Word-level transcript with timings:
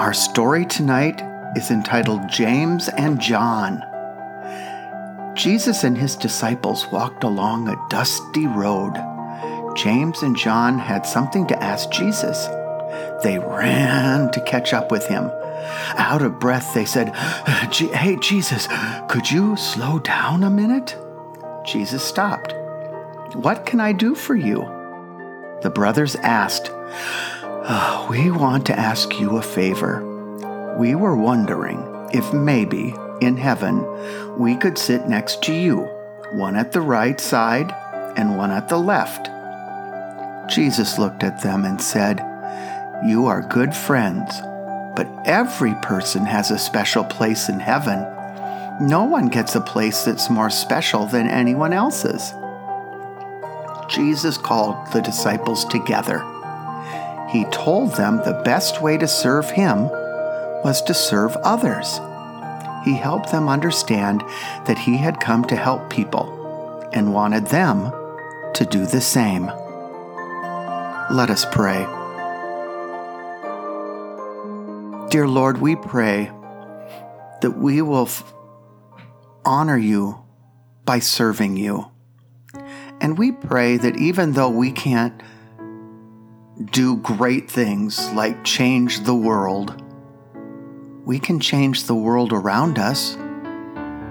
Our 0.00 0.14
story 0.14 0.64
tonight 0.64 1.20
is 1.54 1.70
entitled 1.70 2.26
James 2.26 2.88
and 2.88 3.20
John. 3.20 3.84
Jesus 5.36 5.84
and 5.84 5.98
his 5.98 6.16
disciples 6.16 6.86
walked 6.90 7.22
along 7.22 7.68
a 7.68 7.76
dusty 7.90 8.46
road. 8.46 8.94
James 9.76 10.22
and 10.22 10.34
John 10.34 10.78
had 10.78 11.04
something 11.04 11.46
to 11.48 11.62
ask 11.62 11.90
Jesus. 11.90 12.46
They 13.22 13.38
ran 13.38 14.30
to 14.30 14.40
catch 14.40 14.72
up 14.72 14.90
with 14.90 15.06
him. 15.06 15.30
Out 15.98 16.22
of 16.22 16.40
breath, 16.40 16.72
they 16.72 16.86
said, 16.86 17.14
Hey, 17.14 18.16
Jesus, 18.22 18.68
could 19.10 19.30
you 19.30 19.54
slow 19.58 19.98
down 19.98 20.44
a 20.44 20.48
minute? 20.48 20.96
Jesus 21.66 22.02
stopped. 22.02 22.54
What 23.34 23.66
can 23.66 23.80
I 23.80 23.92
do 23.92 24.14
for 24.14 24.34
you? 24.34 24.60
The 25.60 25.70
brothers 25.70 26.16
asked, 26.16 26.70
oh, 27.70 28.06
We 28.10 28.30
want 28.30 28.66
to 28.66 28.78
ask 28.78 29.18
you 29.18 29.36
a 29.36 29.42
favor. 29.42 30.04
We 30.78 30.94
were 30.94 31.16
wondering 31.16 32.08
if 32.12 32.32
maybe 32.32 32.94
in 33.20 33.36
heaven 33.36 33.86
we 34.38 34.56
could 34.56 34.76
sit 34.76 35.06
next 35.06 35.42
to 35.44 35.54
you, 35.54 35.88
one 36.34 36.56
at 36.56 36.72
the 36.72 36.80
right 36.80 37.20
side 37.20 37.72
and 38.16 38.36
one 38.36 38.50
at 38.50 38.68
the 38.68 38.78
left. 38.78 39.30
Jesus 40.52 40.98
looked 40.98 41.22
at 41.22 41.42
them 41.42 41.64
and 41.64 41.80
said, 41.80 42.18
You 43.06 43.26
are 43.26 43.42
good 43.42 43.74
friends 43.74 44.32
but 45.00 45.08
every 45.24 45.74
person 45.76 46.26
has 46.26 46.50
a 46.50 46.58
special 46.58 47.04
place 47.04 47.48
in 47.48 47.58
heaven. 47.58 48.00
No 48.86 49.04
one 49.04 49.28
gets 49.28 49.54
a 49.54 49.60
place 49.60 50.04
that's 50.04 50.28
more 50.28 50.50
special 50.50 51.06
than 51.06 51.26
anyone 51.26 51.72
else's. 51.72 52.34
Jesus 53.88 54.36
called 54.36 54.76
the 54.92 55.00
disciples 55.00 55.64
together. 55.64 56.18
He 57.30 57.44
told 57.46 57.94
them 57.94 58.16
the 58.18 58.42
best 58.44 58.82
way 58.82 58.98
to 58.98 59.06
serve 59.06 59.50
Him 59.50 59.88
was 60.64 60.82
to 60.82 60.94
serve 60.94 61.36
others. 61.44 62.00
He 62.84 62.94
helped 62.94 63.30
them 63.30 63.48
understand 63.48 64.22
that 64.66 64.78
He 64.78 64.96
had 64.96 65.20
come 65.20 65.44
to 65.44 65.56
help 65.56 65.90
people 65.90 66.88
and 66.92 67.14
wanted 67.14 67.46
them 67.46 67.92
to 68.54 68.64
do 68.64 68.84
the 68.84 69.00
same. 69.00 69.46
Let 71.10 71.30
us 71.30 71.44
pray. 71.50 71.86
Dear 75.10 75.26
Lord, 75.26 75.60
we 75.60 75.76
pray 75.76 76.30
that 77.42 77.56
we 77.56 77.82
will 77.82 78.06
f- 78.06 78.32
honor 79.44 79.76
you 79.76 80.24
by 80.84 80.98
serving 80.98 81.56
you. 81.56 81.90
And 83.00 83.18
we 83.18 83.32
pray 83.32 83.76
that 83.76 83.96
even 83.96 84.32
though 84.32 84.50
we 84.50 84.70
can't 84.70 85.20
do 86.64 86.96
great 86.98 87.50
things 87.50 88.10
like 88.12 88.44
change 88.44 89.04
the 89.04 89.14
world, 89.14 89.82
we 91.04 91.18
can 91.18 91.40
change 91.40 91.84
the 91.84 91.94
world 91.94 92.32
around 92.32 92.78
us. 92.78 93.16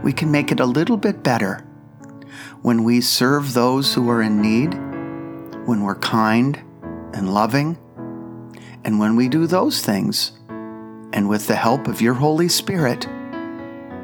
We 0.04 0.14
can 0.14 0.32
make 0.32 0.52
it 0.52 0.60
a 0.60 0.66
little 0.66 0.98
bit 0.98 1.24
better 1.24 1.66
when 2.62 2.84
we 2.84 3.02
serve 3.02 3.54
those 3.54 3.94
who 3.94 4.10
are 4.10 4.22
in 4.22 4.42
need, 4.42 4.74
when 5.68 5.82
we're 5.82 5.96
kind 5.96 6.58
and 7.14 7.34
loving, 7.34 7.78
and 8.84 9.00
when 9.00 9.16
we 9.16 9.30
do 9.30 9.46
those 9.46 9.82
things 9.82 10.32
and 11.14 11.30
with 11.30 11.48
the 11.48 11.56
help 11.56 11.88
of 11.88 12.02
your 12.02 12.14
Holy 12.14 12.50
Spirit, 12.50 13.08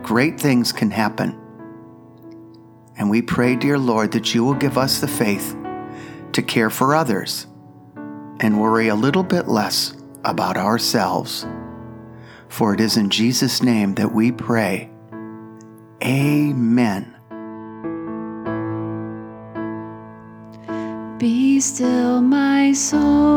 great 0.03 0.39
things 0.39 0.71
can 0.71 0.91
happen. 0.91 1.39
And 2.97 3.09
we 3.09 3.21
pray, 3.21 3.55
dear 3.55 3.77
Lord, 3.77 4.11
that 4.11 4.33
you 4.33 4.43
will 4.43 4.53
give 4.53 4.77
us 4.77 4.99
the 4.99 5.07
faith 5.07 5.55
to 6.33 6.41
care 6.41 6.69
for 6.69 6.95
others 6.95 7.47
and 8.45 8.61
worry 8.61 8.89
a 8.89 8.95
little 8.95 9.23
bit 9.23 9.47
less 9.47 9.95
about 10.23 10.55
ourselves. 10.55 11.47
For 12.47 12.75
it 12.75 12.79
is 12.79 12.95
in 12.95 13.09
Jesus' 13.09 13.63
name 13.63 13.95
that 13.95 14.13
we 14.13 14.31
pray. 14.31 14.91
Amen. 16.03 17.11
Be 21.17 21.59
still, 21.59 22.21
my 22.21 22.71
soul, 22.73 23.34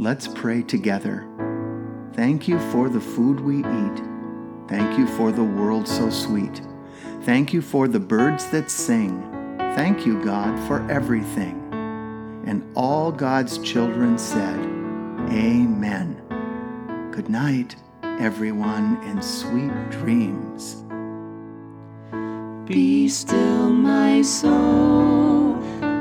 Let's 0.00 0.26
pray 0.26 0.62
together. 0.62 1.26
Thank 2.14 2.48
you 2.48 2.58
for 2.72 2.88
the 2.88 3.00
food 3.00 3.38
we 3.38 3.58
eat 3.58 4.09
Thank 4.70 4.96
you 4.96 5.06
for 5.08 5.32
the 5.32 5.42
world 5.42 5.88
so 5.88 6.08
sweet. 6.10 6.62
Thank 7.24 7.52
you 7.52 7.60
for 7.60 7.88
the 7.88 7.98
birds 7.98 8.46
that 8.50 8.70
sing. 8.70 9.20
Thank 9.74 10.06
you, 10.06 10.22
God, 10.24 10.56
for 10.68 10.88
everything. 10.88 11.56
And 12.46 12.62
all 12.76 13.10
God's 13.10 13.58
children 13.58 14.16
said, 14.16 14.60
Amen. 15.28 16.16
Good 17.10 17.28
night, 17.28 17.74
everyone, 18.04 18.96
and 19.02 19.24
sweet 19.24 19.72
dreams. 19.90 20.84
Be 22.64 23.08
still, 23.08 23.70
my 23.70 24.22
soul, 24.22 25.54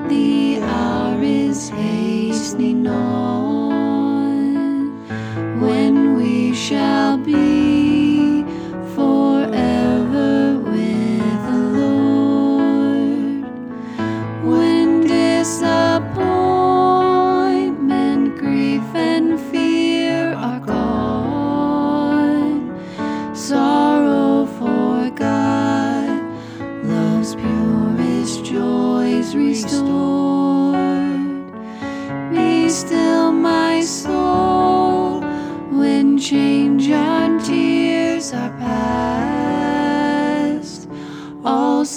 the 0.07 0.59
hour 0.61 1.19
is 1.23 1.69
hastening 1.69 2.85
on 2.85 4.29
when 5.59 6.15
we 6.15 6.53
shall 6.53 7.08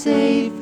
safe 0.02 0.61